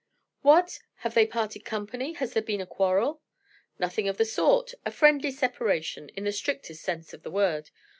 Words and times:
"What! 0.41 0.79
have 1.05 1.13
they 1.13 1.27
parted 1.27 1.63
company? 1.63 2.13
Has 2.13 2.33
there 2.33 2.41
been 2.41 2.59
a 2.59 2.65
quarrel?" 2.65 3.21
"Nothing 3.77 4.07
of 4.09 4.17
the 4.17 4.25
sort; 4.25 4.73
a 4.83 4.89
friendly 4.89 5.29
separation, 5.29 6.09
in 6.17 6.23
the 6.23 6.31
strictest 6.31 6.81
sense 6.81 7.13
of 7.13 7.21
the 7.21 7.29
word. 7.29 7.69